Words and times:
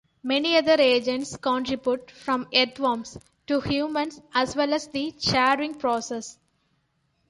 Many 0.23 0.57
other 0.57 0.77
agents 0.79 1.37
contribute, 1.37 2.09
from 2.09 2.47
earthworms 2.51 3.19
to 3.45 3.59
humans 3.61 4.19
as 4.33 4.55
well 4.55 4.73
as 4.73 4.87
the 4.87 5.11
charring 5.11 5.75
process. 5.75 6.39